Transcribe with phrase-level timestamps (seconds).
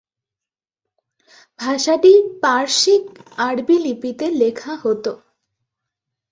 [1.59, 2.11] ভাষাটি
[2.41, 5.05] পারসিক-আরবি লিপিতে লেখা হত।